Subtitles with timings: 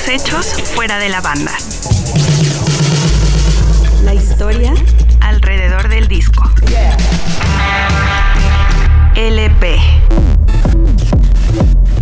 [0.00, 1.52] los hechos fuera de la banda.
[4.04, 4.72] La historia
[5.20, 6.50] alrededor del disco.
[9.14, 9.78] LP.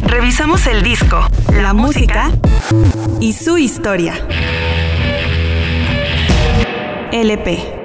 [0.03, 2.30] Revisamos el disco, la, música
[3.21, 4.14] y su historia.
[7.12, 7.77] LP.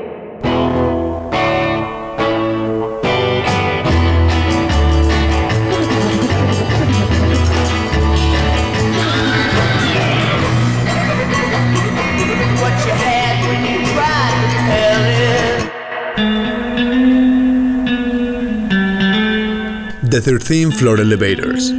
[20.13, 21.71] The 13 Floor Elevators.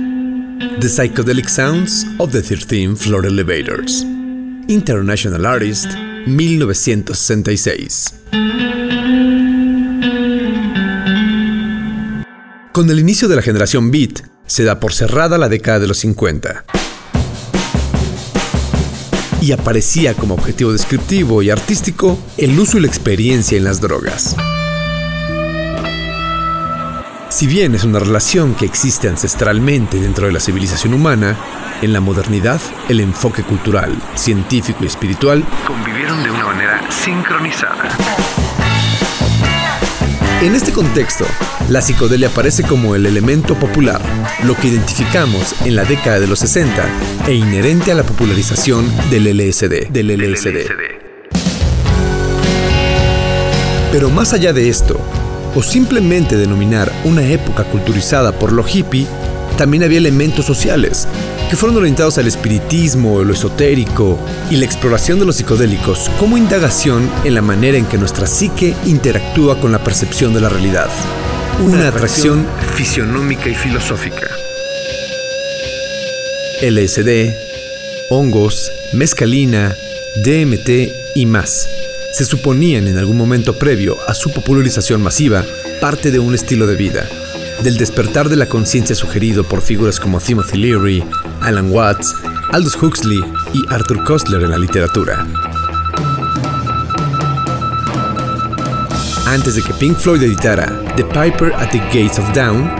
[0.80, 4.02] The Psychedelic Sounds of the 13 Floor Elevators.
[4.66, 5.94] International Artist,
[6.26, 8.14] 1966.
[12.72, 15.98] Con el inicio de la generación Beat, se da por cerrada la década de los
[15.98, 16.64] 50.
[19.42, 24.34] Y aparecía como objetivo descriptivo y artístico el uso y la experiencia en las drogas.
[27.34, 31.36] Si bien es una relación que existe ancestralmente dentro de la civilización humana,
[31.82, 37.88] en la modernidad el enfoque cultural, científico y espiritual convivieron de una manera sincronizada.
[40.42, 41.26] En este contexto,
[41.70, 44.00] la psicodelia aparece como el elemento popular,
[44.44, 46.86] lo que identificamos en la década de los 60
[47.26, 49.88] e inherente a la popularización del LSD.
[49.90, 50.70] Del LSD.
[53.90, 55.00] Pero más allá de esto,
[55.54, 59.06] o simplemente denominar una época culturizada por lo hippie,
[59.56, 61.06] también había elementos sociales,
[61.48, 64.18] que fueron orientados al espiritismo, lo esotérico
[64.50, 68.74] y la exploración de los psicodélicos como indagación en la manera en que nuestra psique
[68.84, 70.90] interactúa con la percepción de la realidad.
[71.62, 72.44] Una, atracción
[72.74, 74.28] fisionómica y filosófica.
[76.62, 77.32] LSD,
[78.10, 79.76] hongos, mescalina,
[80.24, 81.68] DMT y más
[82.14, 85.44] se suponían en algún momento previo a su popularización masiva
[85.80, 87.08] parte de un estilo de vida,
[87.64, 91.02] del despertar de la conciencia sugerido por figuras como Timothy Leary,
[91.40, 92.14] Alan Watts,
[92.52, 93.18] Aldous Huxley
[93.52, 95.26] y Arthur Koestler en la literatura.
[99.26, 102.70] Antes de que Pink Floyd editara The Piper at the Gates of Dawn,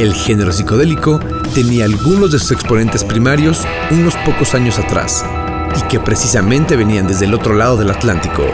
[0.00, 1.18] el género psicodélico
[1.54, 5.24] tenía algunos de sus exponentes primarios unos pocos años atrás,
[5.78, 8.44] y que precisamente venían desde el otro lado del Atlántico,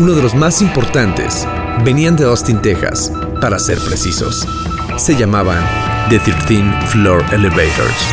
[0.00, 1.46] uno de los más importantes,
[1.84, 4.48] venían de Austin, Texas, para ser precisos.
[4.96, 5.62] Se llamaban
[6.08, 8.08] The 13 Floor Elevators.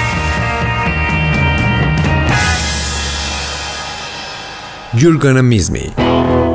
[4.94, 6.47] You're Gonna Miss Me.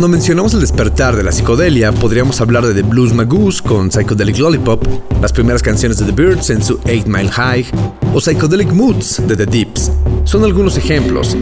[0.00, 4.38] Cuando mencionamos el despertar de la psicodelia, podríamos hablar de The Blues Magoose con Psychedelic
[4.38, 4.82] Lollipop,
[5.20, 7.66] las primeras canciones de The Birds en su 8 Mile High,
[8.14, 9.92] o Psychedelic Moods de The Deeps.
[10.24, 11.36] Son algunos ejemplos.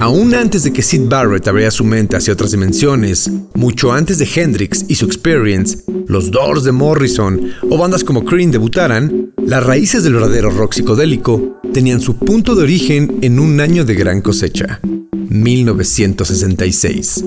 [0.00, 4.30] Aún antes de que Sid Barrett abriera su mente hacia otras dimensiones, mucho antes de
[4.34, 7.38] Hendrix y su Experience, los Doors de Morrison
[7.68, 12.62] o bandas como Cream debutaran, las raíces del verdadero rock psicodélico tenían su punto de
[12.62, 14.80] origen en un año de gran cosecha,
[15.28, 17.24] 1966.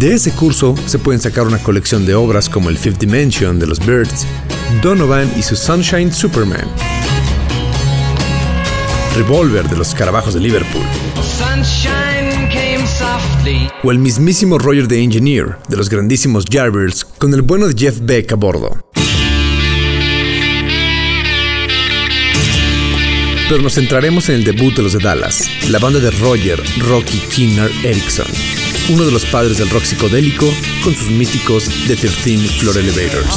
[0.00, 3.66] De ese curso se pueden sacar una colección de obras como el Fifth Dimension de
[3.66, 4.26] los Birds,
[4.82, 6.66] Donovan y su Sunshine Superman,
[9.14, 10.86] Revolver de los Escarabajos de Liverpool,
[13.82, 17.98] o el mismísimo Roger the Engineer de los grandísimos Jarvers con el bueno de Jeff
[18.00, 18.82] Beck a bordo.
[23.50, 27.18] Pero nos centraremos en el debut de los de Dallas, la banda de Roger Rocky
[27.18, 28.28] Kinner Erickson,
[28.88, 33.34] uno de los padres del rock psicodélico con sus míticos The 13 Floor Elevators.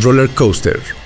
[0.00, 0.99] Roller Coaster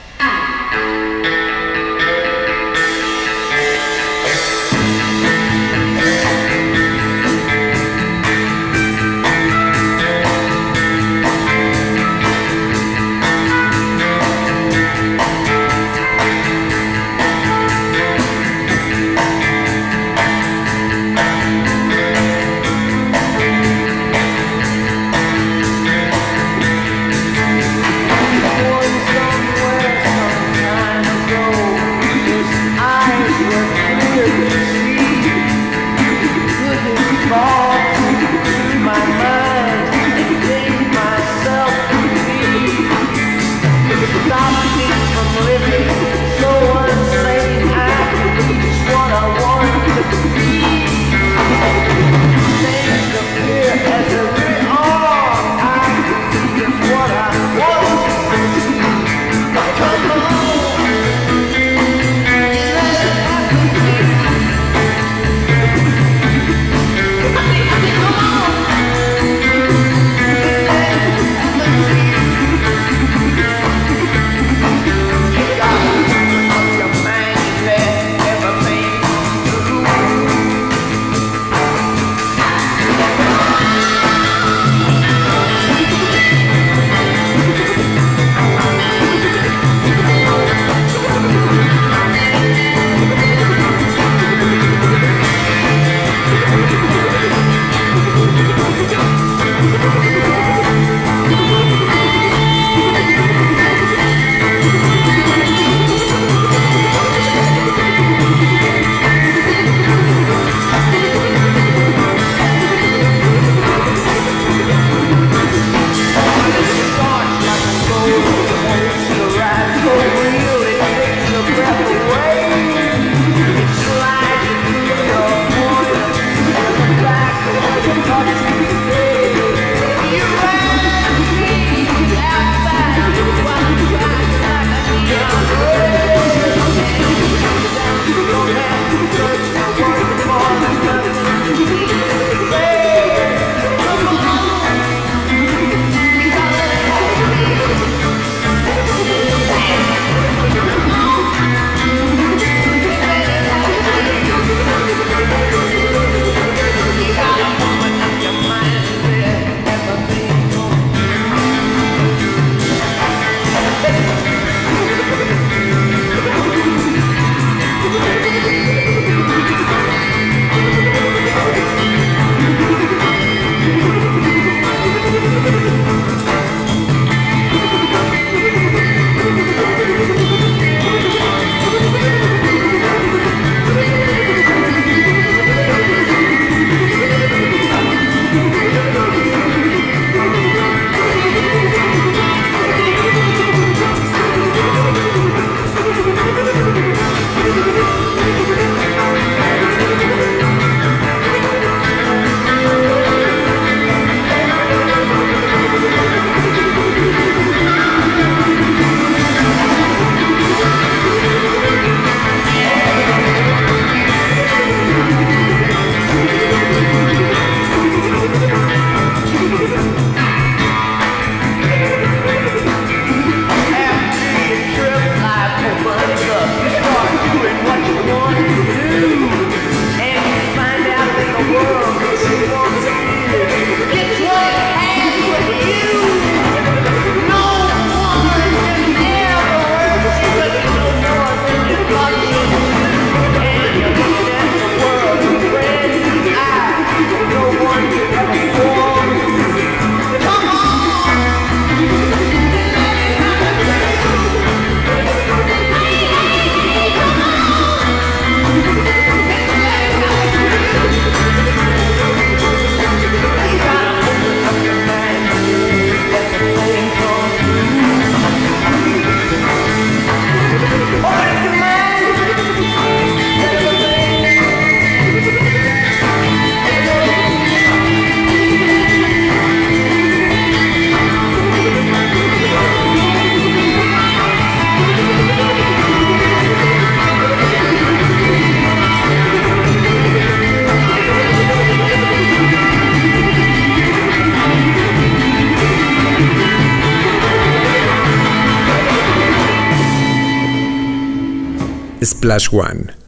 [302.05, 303.04] Splash One.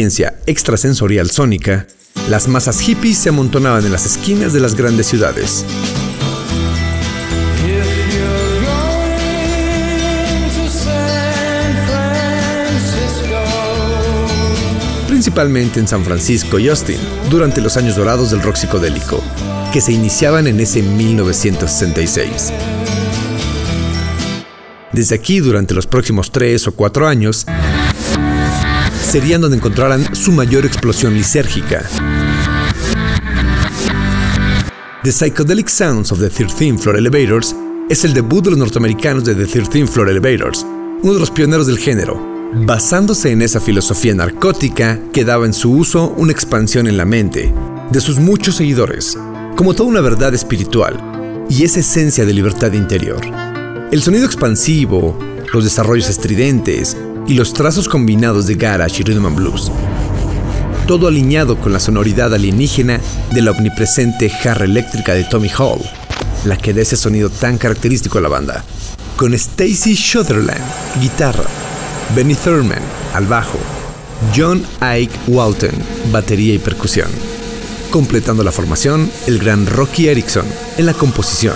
[0.00, 1.86] Experiencia extrasensorial sónica,
[2.30, 5.62] las masas hippies se amontonaban en las esquinas de las grandes ciudades.
[15.06, 16.96] Principalmente en San Francisco y Austin,
[17.28, 19.22] durante los años dorados del rock psicodélico,
[19.70, 22.52] que se iniciaban en ese 1966.
[24.92, 27.44] Desde aquí, durante los próximos tres o cuatro años,
[29.10, 31.84] serían donde encontraran su mayor explosión lisérgica.
[35.02, 37.56] The Psychedelic Sounds of the 13 Floor Elevators
[37.88, 40.64] es el debut de los norteamericanos de The 13 Floor Elevators,
[41.02, 42.24] uno de los pioneros del género,
[42.64, 47.52] basándose en esa filosofía narcótica que daba en su uso una expansión en la mente
[47.90, 49.18] de sus muchos seguidores,
[49.56, 53.20] como toda una verdad espiritual y esa esencia de libertad interior.
[53.90, 55.18] El sonido expansivo,
[55.52, 56.96] los desarrollos estridentes
[57.30, 59.70] y los trazos combinados de garage y rhythm and blues.
[60.88, 65.80] Todo alineado con la sonoridad alienígena de la omnipresente jarra eléctrica de Tommy Hall,
[66.44, 68.64] la que da ese sonido tan característico a la banda,
[69.14, 70.60] con Stacy Sutherland,
[71.00, 71.44] guitarra,
[72.16, 72.82] Benny Thurman,
[73.14, 73.58] al bajo,
[74.36, 75.70] John Ike Walton,
[76.10, 77.08] batería y percusión.
[77.92, 80.46] Completando la formación, el gran Rocky Erickson
[80.78, 81.54] en la composición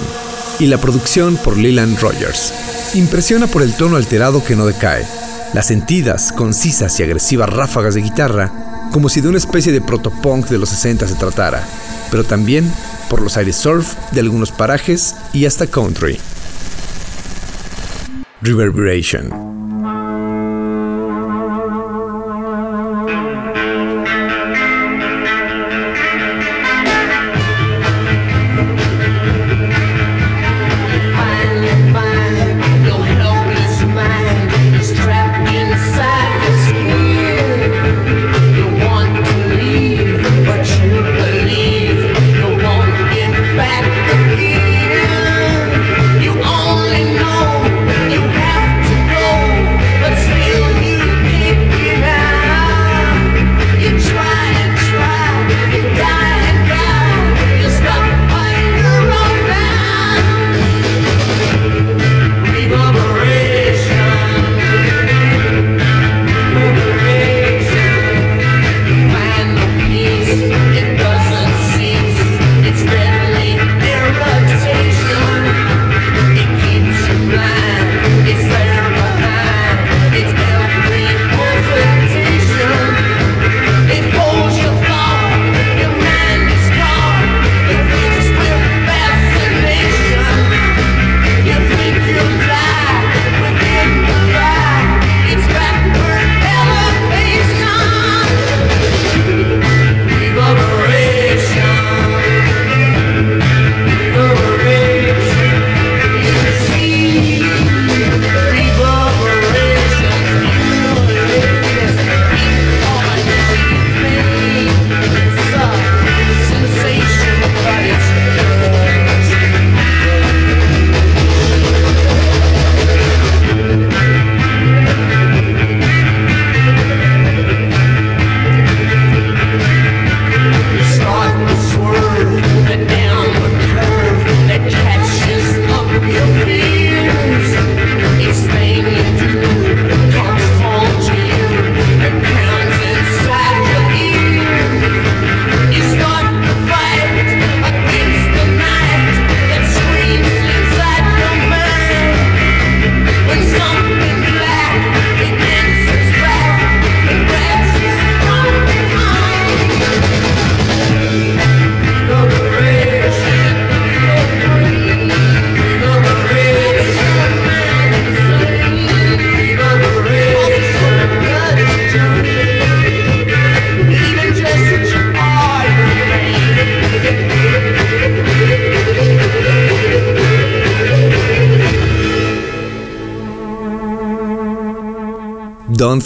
[0.61, 2.55] y la producción por Leland Rogers.
[2.95, 5.05] Impresiona por el tono alterado que no decae,
[5.55, 8.51] las sentidas, concisas y agresivas ráfagas de guitarra,
[8.93, 11.63] como si de una especie de protopunk de los 60 se tratara,
[12.11, 12.71] pero también
[13.09, 16.19] por los aires surf de algunos parajes y hasta country.
[18.43, 19.54] Reverberation.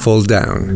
[0.08, 0.67] Fall Down.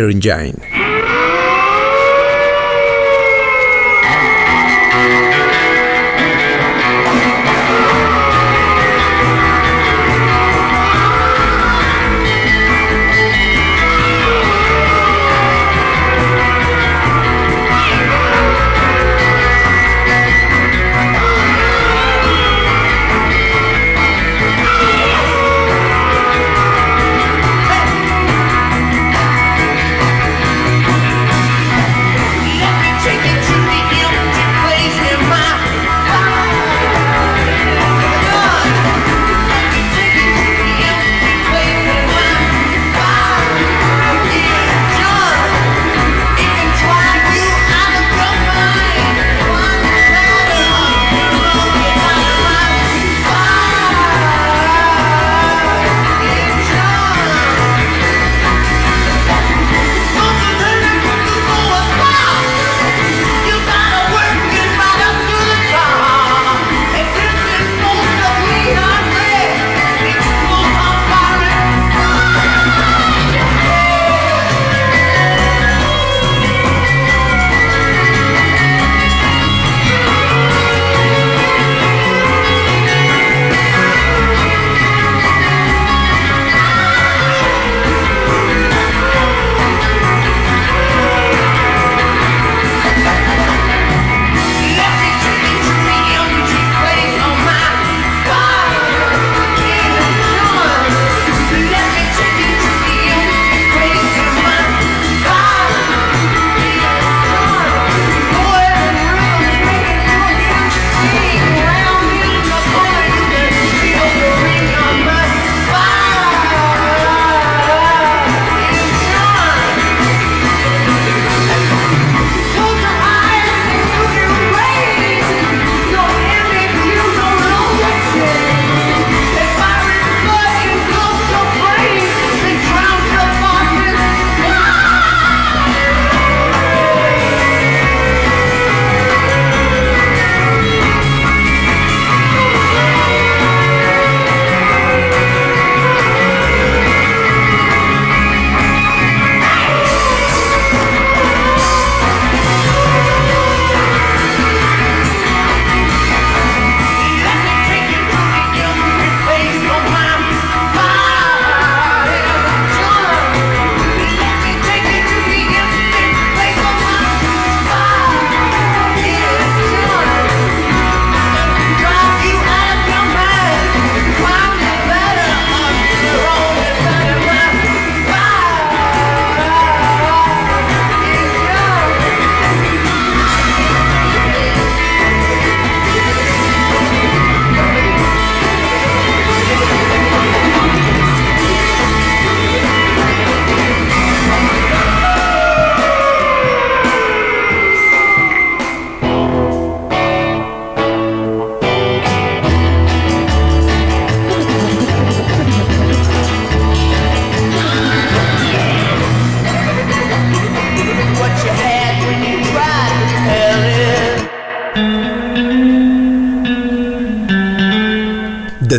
[0.00, 0.69] Fire Engine.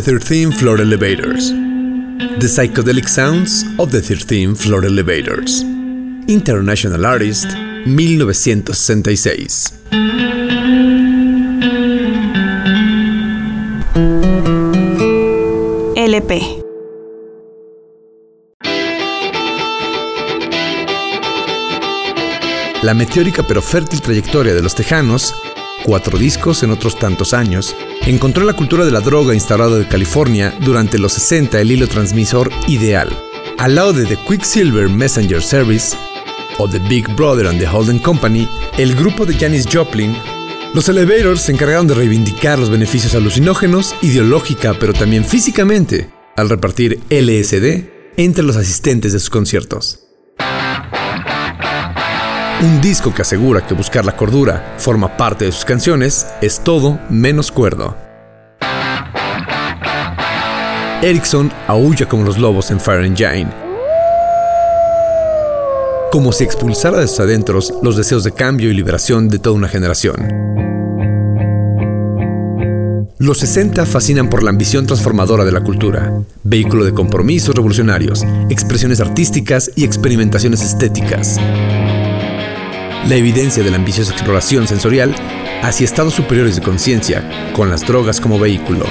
[0.02, 1.50] The 13 Floor Elevators.
[1.50, 5.62] The Psychedelic Sounds of the 13 Floor Elevators.
[6.26, 7.54] International Artist,
[7.86, 9.72] 1966.
[15.94, 16.42] LP.
[22.82, 25.32] La meteórica pero fértil trayectoria de los tejanos,
[25.84, 30.56] cuatro discos en otros tantos años, encontró la cultura de la droga instalada de California
[30.60, 33.08] durante los 60 el hilo transmisor ideal.
[33.58, 35.96] Al lado de The Quicksilver Messenger Service
[36.58, 40.16] o The Big Brother and the Holden Company, el grupo de Janis Joplin,
[40.74, 47.00] los Elevators se encargaron de reivindicar los beneficios alucinógenos, ideológica pero también físicamente, al repartir
[47.10, 50.11] LSD entre los asistentes de sus conciertos.
[52.62, 57.00] Un disco que asegura que buscar la cordura forma parte de sus canciones es todo
[57.10, 57.96] menos cuerdo.
[61.02, 63.50] Erickson aúlla como los lobos en Fire Engine.
[66.12, 69.66] Como si expulsara de sus adentros los deseos de cambio y liberación de toda una
[69.66, 70.14] generación.
[73.18, 76.12] Los 60 fascinan por la ambición transformadora de la cultura,
[76.44, 81.40] vehículo de compromisos revolucionarios, expresiones artísticas y experimentaciones estéticas.
[83.06, 85.14] La evidencia de la ambiciosa exploración sensorial
[85.62, 88.84] hacia estados superiores de conciencia, con las drogas como vehículo.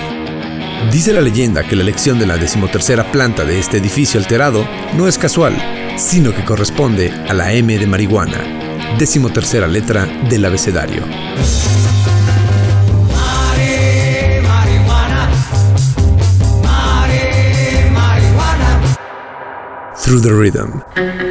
[0.91, 5.08] Dice la leyenda que la elección de la decimotercera planta de este edificio alterado no
[5.08, 5.56] es casual,
[5.97, 11.04] sino que corresponde a la M de marihuana, decimotercera letra del abecedario.
[20.04, 21.31] through the rhythm.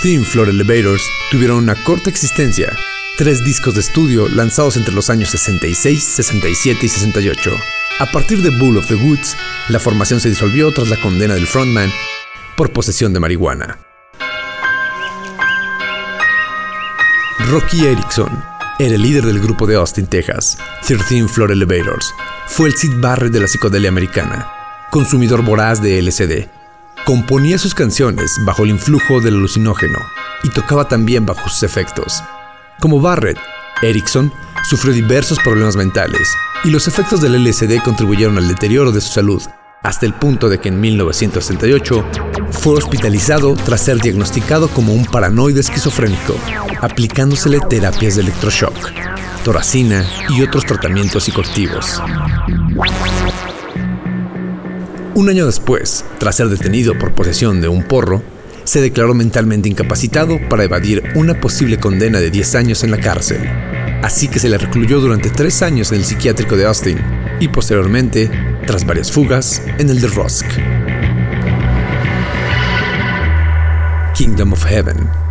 [0.00, 2.74] 13 Floor Elevators tuvieron una corta existencia,
[3.18, 7.50] tres discos de estudio lanzados entre los años 66, 67 y 68.
[7.98, 9.36] A partir de Bull of the Woods,
[9.68, 11.92] la formación se disolvió tras la condena del frontman
[12.56, 13.78] por posesión de marihuana.
[17.50, 18.42] Rocky Erickson
[18.78, 22.14] era el líder del grupo de Austin, Texas, 13 Floor Elevators.
[22.46, 24.50] Fue el Sid Barrett de la psicodelia americana,
[24.90, 26.59] consumidor voraz de LSD
[27.04, 29.98] Componía sus canciones bajo el influjo del alucinógeno
[30.42, 32.22] y tocaba también bajo sus efectos.
[32.78, 33.38] Como Barrett,
[33.82, 34.32] Erickson
[34.68, 36.28] sufrió diversos problemas mentales
[36.62, 39.42] y los efectos del LSD contribuyeron al deterioro de su salud,
[39.82, 42.04] hasta el punto de que en 1968
[42.50, 46.34] fue hospitalizado tras ser diagnosticado como un paranoide esquizofrénico,
[46.80, 48.76] aplicándosele terapias de electroshock,
[49.42, 52.00] toracina y otros tratamientos psicoactivos.
[55.14, 58.22] Un año después, tras ser detenido por posesión de un porro,
[58.64, 63.40] se declaró mentalmente incapacitado para evadir una posible condena de 10 años en la cárcel.
[64.02, 66.98] Así que se le recluyó durante 3 años en el psiquiátrico de Austin
[67.40, 68.30] y posteriormente,
[68.66, 70.46] tras varias fugas, en el de Rusk.
[74.14, 75.29] Kingdom of Heaven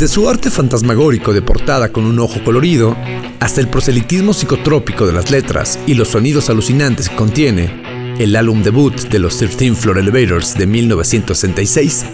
[0.00, 2.96] Desde su arte fantasmagórico de portada con un ojo colorido,
[3.38, 8.62] hasta el proselitismo psicotrópico de las letras y los sonidos alucinantes que contiene, el álbum
[8.62, 12.06] debut de los 13 Floor Elevators de 1966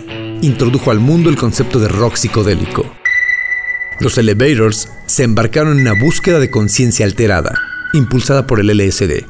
[0.43, 2.93] introdujo al mundo el concepto de rock psicodélico.
[4.01, 7.57] Los Elevators se embarcaron en una búsqueda de conciencia alterada,
[7.93, 9.27] impulsada por el LSD.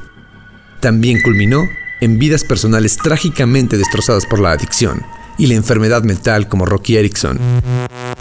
[0.79, 1.61] También culminó
[2.01, 5.03] en vidas personales trágicamente destrozadas por la adicción
[5.37, 7.39] y la enfermedad mental como Rocky Erickson,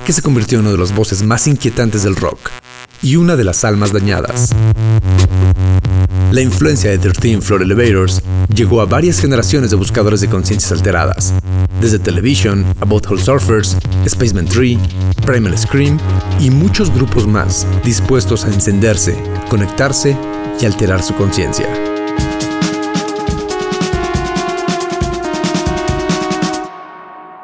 [0.07, 2.50] que se convirtió en uno de los voces más inquietantes del rock
[3.02, 4.50] y una de las almas dañadas.
[6.30, 8.22] La influencia de 13 Floor Elevators
[8.54, 11.34] llegó a varias generaciones de buscadores de conciencias alteradas,
[11.80, 13.76] desde Television, About Hole Surfers,
[14.09, 14.78] Spaceman 3,
[15.26, 15.98] Primal Scream
[16.38, 20.16] y muchos grupos más dispuestos a encenderse, conectarse
[20.61, 21.68] y alterar su conciencia.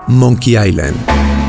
[0.06, 1.41] Monkey Island.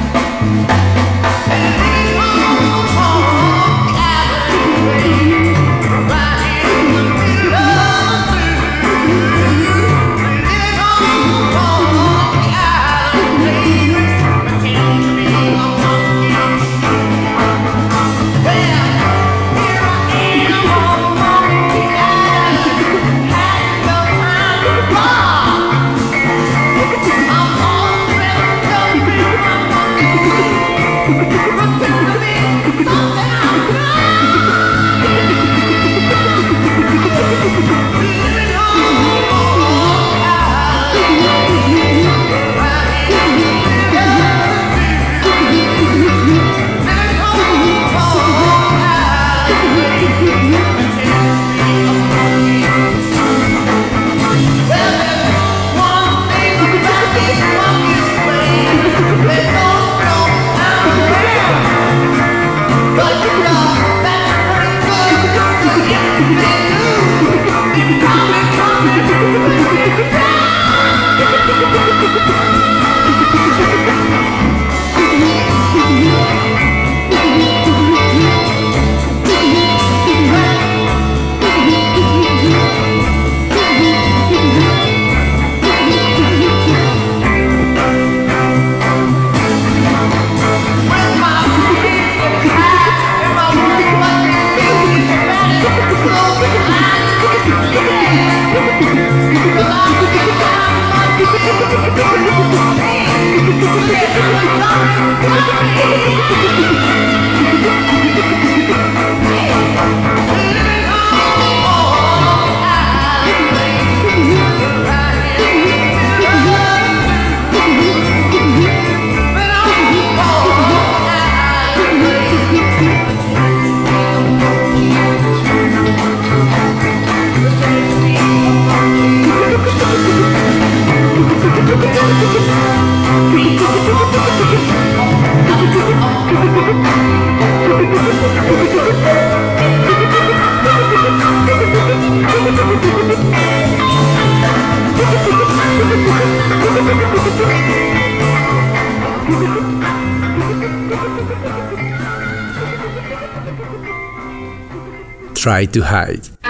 [155.43, 156.42] Try to hide.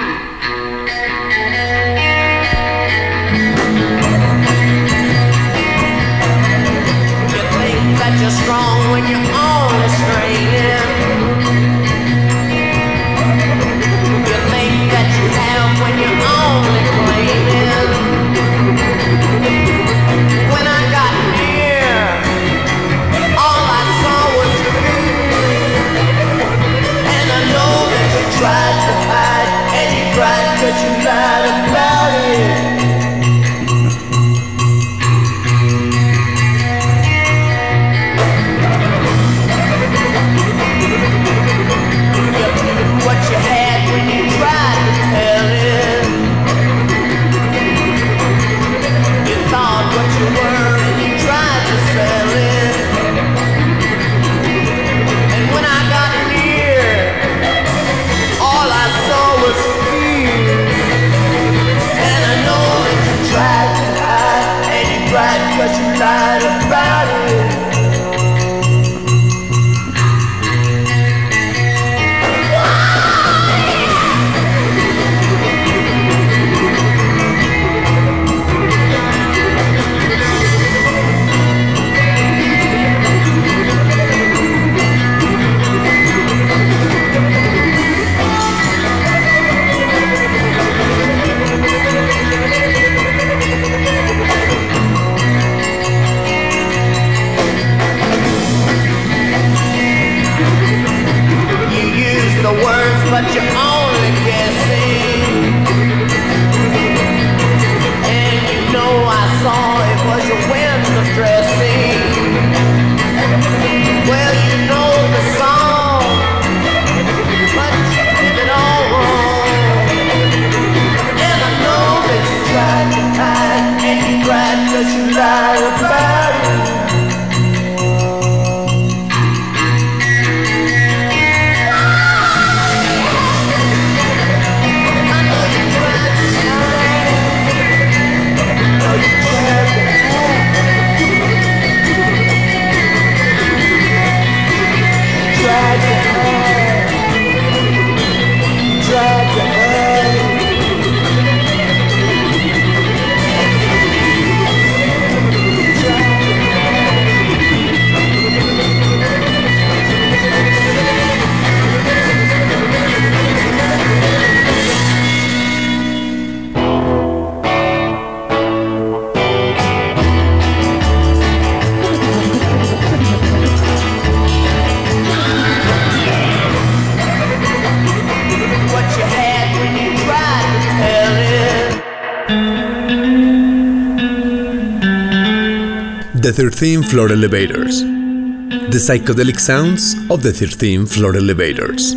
[186.34, 187.82] The 13 Floor Elevators.
[187.84, 191.94] The Psychedelic Sounds of the 13 Floor Elevators.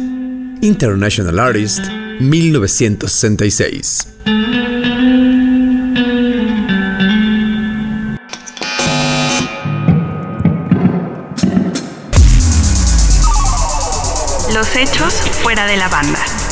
[0.61, 1.81] International Artist,
[2.21, 4.13] 1966.
[14.53, 16.46] Los hechos fuera de la banda.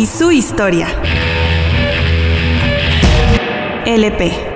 [0.00, 0.88] Y su historia.
[3.84, 4.49] LP.